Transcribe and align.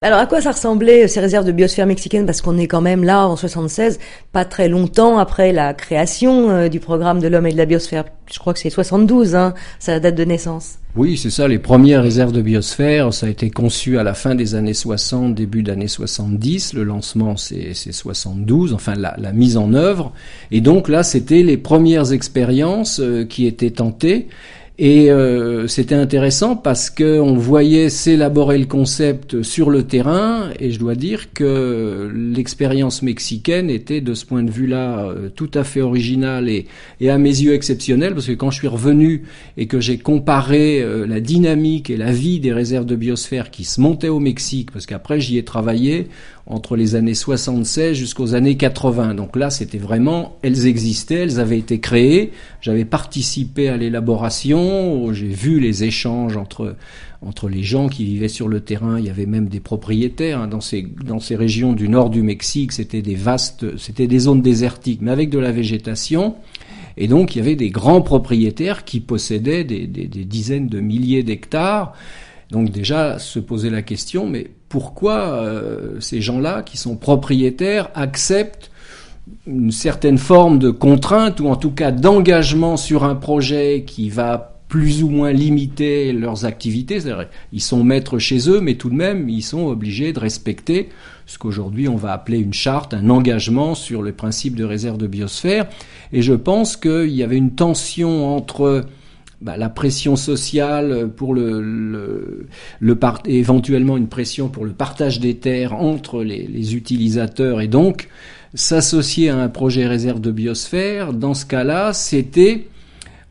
Alors 0.00 0.20
à 0.20 0.26
quoi 0.26 0.40
ça 0.40 0.52
ressemblait 0.52 1.02
euh, 1.02 1.08
ces 1.08 1.18
réserves 1.18 1.44
de 1.44 1.50
biosphère 1.50 1.84
mexicaine? 1.84 2.24
Parce 2.24 2.40
qu'on 2.40 2.56
est 2.56 2.68
quand 2.68 2.80
même 2.80 3.02
là 3.02 3.26
en 3.26 3.34
76, 3.34 3.98
pas 4.30 4.44
très 4.44 4.68
longtemps 4.68 5.18
après 5.18 5.50
la 5.52 5.74
création 5.74 6.50
euh, 6.50 6.68
du 6.68 6.78
programme 6.78 7.18
de 7.18 7.26
l'homme 7.26 7.48
et 7.48 7.52
de 7.52 7.56
la 7.56 7.66
biosphère. 7.66 8.04
Je 8.32 8.38
crois 8.38 8.52
que 8.52 8.60
c'est 8.60 8.70
72, 8.70 9.34
hein, 9.34 9.54
la 9.88 9.98
date 9.98 10.14
de 10.14 10.22
naissance. 10.22 10.76
Oui, 10.94 11.16
c'est 11.16 11.30
ça, 11.30 11.48
les 11.48 11.58
premières 11.58 12.04
réserves 12.04 12.30
de 12.30 12.42
biosphère, 12.42 13.12
ça 13.12 13.26
a 13.26 13.28
été 13.28 13.50
conçu 13.50 13.98
à 13.98 14.04
la 14.04 14.14
fin 14.14 14.36
des 14.36 14.54
années 14.54 14.72
60, 14.72 15.34
début 15.34 15.64
d'années 15.64 15.88
70, 15.88 16.74
le 16.74 16.84
lancement 16.84 17.36
c'est 17.36 17.74
72, 17.74 18.74
enfin 18.74 18.94
la, 18.94 19.16
la, 19.18 19.32
mise 19.32 19.56
en 19.56 19.74
œuvre, 19.74 20.12
et 20.52 20.60
donc 20.60 20.88
là 20.88 21.02
c'était 21.02 21.42
les 21.42 21.56
premières 21.56 22.12
expériences 22.12 23.00
euh, 23.00 23.24
qui 23.24 23.46
étaient 23.46 23.70
tentées, 23.70 24.28
et 24.80 25.10
euh, 25.10 25.66
c'était 25.66 25.96
intéressant 25.96 26.54
parce 26.54 26.88
que 26.88 27.18
on 27.18 27.34
voyait 27.34 27.88
s'élaborer 27.88 28.58
le 28.58 28.66
concept 28.66 29.42
sur 29.42 29.70
le 29.70 29.82
terrain, 29.82 30.50
et 30.60 30.70
je 30.70 30.78
dois 30.78 30.94
dire 30.94 31.32
que 31.32 32.08
l'expérience 32.14 33.02
mexicaine 33.02 33.70
était 33.70 34.00
de 34.00 34.14
ce 34.14 34.24
point 34.24 34.44
de 34.44 34.52
vue-là 34.52 35.00
euh, 35.00 35.30
tout 35.34 35.50
à 35.54 35.64
fait 35.64 35.80
originale 35.80 36.48
et, 36.48 36.66
et, 37.00 37.10
à 37.10 37.18
mes 37.18 37.28
yeux 37.28 37.54
exceptionnelle, 37.54 38.14
parce 38.14 38.28
que 38.28 38.32
quand 38.32 38.52
je 38.52 38.58
suis 38.58 38.68
revenu 38.68 39.24
et 39.56 39.66
que 39.66 39.80
j'ai 39.80 39.98
comparé 39.98 40.80
euh, 40.80 41.08
la 41.08 41.18
dynamique 41.18 41.90
et 41.90 41.96
la 41.96 42.12
vie 42.12 42.38
des 42.38 42.52
réserves 42.52 42.86
de 42.86 42.94
biosphère 42.94 43.50
qui 43.50 43.64
se 43.64 43.80
montaient 43.80 44.08
au 44.08 44.20
Mexique, 44.20 44.70
parce 44.70 44.86
qu'après 44.86 45.20
j'y 45.20 45.38
ai 45.38 45.44
travaillé 45.44 46.06
entre 46.48 46.76
les 46.76 46.94
années 46.94 47.14
76 47.14 47.94
jusqu'aux 47.94 48.34
années 48.34 48.56
80. 48.56 49.14
Donc 49.14 49.36
là, 49.36 49.50
c'était 49.50 49.78
vraiment, 49.78 50.38
elles 50.42 50.66
existaient, 50.66 51.22
elles 51.22 51.40
avaient 51.40 51.58
été 51.58 51.78
créées. 51.78 52.32
J'avais 52.62 52.86
participé 52.86 53.68
à 53.68 53.76
l'élaboration, 53.76 54.67
j'ai 55.12 55.28
vu 55.28 55.60
les 55.60 55.84
échanges 55.84 56.36
entre 56.36 56.76
entre 57.20 57.48
les 57.48 57.64
gens 57.64 57.88
qui 57.88 58.04
vivaient 58.04 58.28
sur 58.28 58.48
le 58.48 58.60
terrain. 58.60 58.98
Il 58.98 59.04
y 59.04 59.10
avait 59.10 59.26
même 59.26 59.48
des 59.48 59.60
propriétaires 59.60 60.40
hein, 60.40 60.48
dans 60.48 60.60
ces 60.60 60.86
dans 61.04 61.20
ces 61.20 61.36
régions 61.36 61.72
du 61.72 61.88
nord 61.88 62.10
du 62.10 62.22
Mexique. 62.22 62.72
C'était 62.72 63.02
des 63.02 63.14
vastes, 63.14 63.76
c'était 63.76 64.06
des 64.06 64.20
zones 64.20 64.42
désertiques, 64.42 65.00
mais 65.02 65.10
avec 65.10 65.30
de 65.30 65.38
la 65.38 65.52
végétation. 65.52 66.36
Et 66.98 67.06
donc, 67.06 67.34
il 67.34 67.38
y 67.38 67.40
avait 67.40 67.54
des 67.54 67.70
grands 67.70 68.02
propriétaires 68.02 68.84
qui 68.84 68.98
possédaient 68.98 69.62
des, 69.62 69.86
des, 69.86 70.24
dizaines 70.24 70.66
de 70.66 70.80
milliers 70.80 71.22
d'hectares. 71.22 71.92
Donc 72.50 72.70
déjà, 72.70 73.20
se 73.20 73.38
poser 73.38 73.70
la 73.70 73.82
question, 73.82 74.26
mais 74.26 74.50
pourquoi 74.68 75.30
euh, 75.30 76.00
ces 76.00 76.20
gens-là, 76.20 76.62
qui 76.62 76.76
sont 76.76 76.96
propriétaires, 76.96 77.90
acceptent 77.94 78.70
une 79.46 79.70
certaine 79.70 80.18
forme 80.18 80.58
de 80.58 80.70
contrainte 80.70 81.40
ou 81.40 81.48
en 81.48 81.56
tout 81.56 81.70
cas 81.70 81.92
d'engagement 81.92 82.76
sur 82.76 83.04
un 83.04 83.14
projet 83.14 83.84
qui 83.86 84.10
va 84.10 84.57
plus 84.68 85.02
ou 85.02 85.08
moins 85.08 85.32
limiter 85.32 86.12
leurs 86.12 86.44
activités. 86.44 87.00
Ils 87.52 87.62
sont 87.62 87.82
maîtres 87.82 88.18
chez 88.18 88.50
eux, 88.50 88.60
mais 88.60 88.74
tout 88.74 88.90
de 88.90 88.94
même, 88.94 89.28
ils 89.28 89.42
sont 89.42 89.66
obligés 89.66 90.12
de 90.12 90.20
respecter 90.20 90.90
ce 91.26 91.38
qu'aujourd'hui 91.38 91.88
on 91.88 91.96
va 91.96 92.12
appeler 92.12 92.38
une 92.38 92.54
charte, 92.54 92.94
un 92.94 93.10
engagement 93.10 93.74
sur 93.74 94.02
le 94.02 94.12
principe 94.12 94.56
de 94.56 94.64
réserve 94.64 94.98
de 94.98 95.06
biosphère. 95.06 95.66
Et 96.12 96.22
je 96.22 96.34
pense 96.34 96.76
qu'il 96.76 97.10
y 97.10 97.22
avait 97.22 97.36
une 97.36 97.54
tension 97.54 98.34
entre 98.34 98.86
bah, 99.40 99.56
la 99.56 99.68
pression 99.68 100.16
sociale 100.16 101.10
pour 101.14 101.34
le, 101.34 101.60
le, 101.60 102.46
le 102.80 102.98
éventuellement 103.26 103.96
une 103.96 104.08
pression 104.08 104.48
pour 104.48 104.64
le 104.64 104.72
partage 104.72 105.20
des 105.20 105.36
terres 105.36 105.74
entre 105.74 106.24
les, 106.24 106.46
les 106.46 106.74
utilisateurs 106.74 107.60
et 107.60 107.68
donc 107.68 108.08
s'associer 108.54 109.28
à 109.28 109.36
un 109.36 109.48
projet 109.48 109.86
réserve 109.86 110.20
de 110.20 110.30
biosphère, 110.30 111.12
dans 111.12 111.34
ce 111.34 111.44
cas-là, 111.44 111.92
c'était 111.92 112.66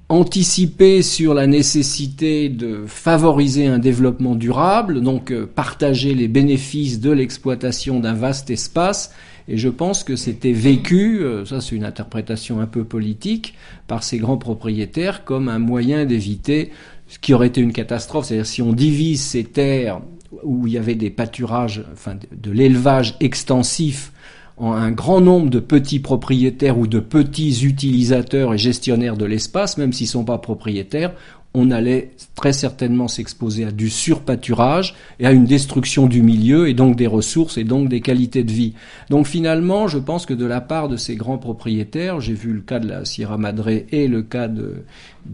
anticiper 0.09 1.01
sur 1.01 1.33
la 1.33 1.47
nécessité 1.47 2.47
de 2.49 2.85
favoriser 2.85 3.67
un 3.67 3.79
développement 3.79 4.35
durable, 4.35 5.01
donc 5.01 5.31
euh, 5.31 5.45
partager 5.45 6.13
les 6.13 6.27
bénéfices 6.27 7.01
de 7.01 7.11
l'exploitation 7.11 7.99
d'un 7.99 8.13
vaste 8.13 8.49
espace 8.49 9.11
et 9.49 9.57
je 9.57 9.69
pense 9.69 10.03
que 10.03 10.15
c'était 10.15 10.51
vécu, 10.51 11.19
euh, 11.21 11.45
ça 11.45 11.61
c'est 11.61 11.75
une 11.75 11.85
interprétation 11.85 12.59
un 12.59 12.65
peu 12.65 12.83
politique, 12.83 13.55
par 13.87 14.03
ces 14.03 14.17
grands 14.17 14.37
propriétaires 14.37 15.23
comme 15.23 15.47
un 15.47 15.59
moyen 15.59 16.05
d'éviter 16.05 16.71
ce 17.07 17.19
qui 17.19 17.33
aurait 17.33 17.47
été 17.47 17.61
une 17.61 17.71
catastrophe. 17.71 18.25
C'est-à-dire 18.25 18.45
si 18.45 18.61
on 18.61 18.73
divise 18.73 19.21
ces 19.21 19.45
terres 19.45 20.01
où 20.43 20.67
il 20.67 20.73
y 20.73 20.77
avait 20.77 20.95
des 20.95 21.09
pâturages, 21.09 21.85
enfin 21.93 22.17
de 22.31 22.51
l'élevage 22.51 23.15
extensif, 23.21 24.11
un 24.59 24.91
grand 24.91 25.21
nombre 25.21 25.49
de 25.49 25.59
petits 25.59 25.99
propriétaires 25.99 26.79
ou 26.79 26.87
de 26.87 26.99
petits 26.99 27.63
utilisateurs 27.63 28.53
et 28.53 28.57
gestionnaires 28.57 29.17
de 29.17 29.25
l'espace, 29.25 29.77
même 29.77 29.93
s'ils 29.93 30.07
ne 30.07 30.11
sont 30.11 30.25
pas 30.25 30.39
propriétaires, 30.39 31.13
on 31.53 31.71
allait 31.71 32.11
très 32.35 32.53
certainement 32.53 33.07
s'exposer 33.07 33.65
à 33.65 33.71
du 33.71 33.89
surpâturage 33.89 34.95
et 35.19 35.25
à 35.25 35.31
une 35.31 35.45
destruction 35.45 36.05
du 36.05 36.21
milieu 36.21 36.69
et 36.69 36.73
donc 36.73 36.95
des 36.95 37.07
ressources 37.07 37.57
et 37.57 37.63
donc 37.63 37.89
des 37.89 38.01
qualités 38.01 38.43
de 38.43 38.51
vie. 38.51 38.73
Donc 39.09 39.25
finalement, 39.25 39.87
je 39.87 39.97
pense 39.97 40.25
que 40.25 40.33
de 40.33 40.45
la 40.45 40.61
part 40.61 40.87
de 40.87 40.97
ces 40.97 41.15
grands 41.15 41.39
propriétaires, 41.39 42.19
j'ai 42.19 42.33
vu 42.33 42.53
le 42.53 42.61
cas 42.61 42.79
de 42.79 42.87
la 42.87 43.05
Sierra 43.05 43.37
Madre 43.37 43.69
et 43.69 44.07
le 44.07 44.21
cas 44.21 44.47
de, 44.47 44.83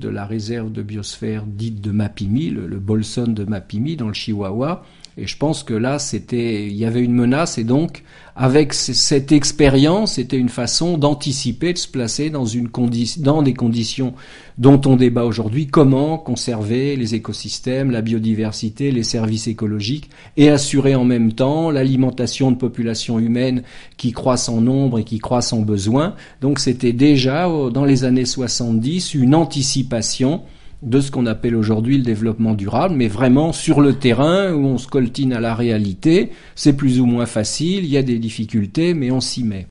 la 0.01 0.25
réserve 0.25 0.71
de 0.71 0.81
biosphère 0.81 1.43
dite 1.45 1.81
de 1.81 1.91
Mapimi, 1.91 2.49
le 2.49 2.79
Bolson 2.79 3.27
de 3.27 3.43
Mapimi 3.43 3.97
dans 3.97 4.07
le 4.07 4.13
Chihuahua, 4.13 4.83
et 5.17 5.27
je 5.27 5.37
pense 5.37 5.63
que 5.63 5.73
là, 5.73 5.99
c'était, 5.99 6.65
il 6.65 6.75
y 6.75 6.85
avait 6.85 7.01
une 7.01 7.13
menace, 7.13 7.57
et 7.57 7.63
donc, 7.63 8.03
avec 8.35 8.73
cette 8.73 9.31
expérience, 9.31 10.13
c'était 10.13 10.37
une 10.37 10.49
façon 10.49 10.97
d'anticiper, 10.97 11.73
de 11.73 11.77
se 11.77 11.87
placer 11.87 12.31
dans 12.31 12.45
une 12.45 12.67
condition, 12.67 13.21
dans 13.21 13.43
des 13.43 13.53
conditions 13.53 14.15
dont 14.57 14.81
on 14.85 14.95
débat 14.95 15.23
aujourd'hui, 15.23 15.67
comment 15.67 16.17
conserver 16.17 16.95
les 16.95 17.13
écosystèmes, 17.13 17.91
la 17.91 18.01
biodiversité, 18.01 18.91
les 18.91 19.03
services 19.03 19.47
écologiques, 19.47 20.09
et 20.35 20.49
assurer 20.49 20.95
en 20.95 21.05
même 21.05 21.33
temps 21.33 21.69
l'alimentation 21.69 22.49
de 22.49 22.57
populations 22.57 23.19
humaines 23.19 23.61
qui 23.97 24.13
croissent 24.13 24.49
en 24.49 24.61
nombre 24.61 24.97
et 24.97 25.03
qui 25.03 25.19
croissent 25.19 25.53
en 25.53 25.61
besoin. 25.61 26.15
Donc, 26.41 26.57
c'était 26.57 26.93
déjà, 26.93 27.47
dans 27.71 27.85
les 27.85 28.03
années 28.03 28.25
70, 28.25 29.13
une 29.13 29.35
anticipation 29.35 30.41
de 30.83 30.99
ce 30.99 31.11
qu'on 31.11 31.25
appelle 31.25 31.55
aujourd'hui 31.55 31.97
le 31.97 32.03
développement 32.03 32.53
durable, 32.53 32.95
mais 32.95 33.07
vraiment 33.07 33.53
sur 33.53 33.79
le 33.79 33.93
terrain 33.93 34.53
où 34.53 34.65
on 34.65 34.77
se 34.77 34.87
coltine 34.87 35.33
à 35.33 35.39
la 35.39 35.55
réalité, 35.55 36.31
c'est 36.55 36.75
plus 36.75 36.99
ou 36.99 37.05
moins 37.05 37.25
facile, 37.25 37.85
il 37.85 37.89
y 37.89 37.97
a 37.97 38.03
des 38.03 38.19
difficultés, 38.19 38.93
mais 38.93 39.09
on 39.09 39.21
s'y 39.21 39.43
met. 39.43 39.61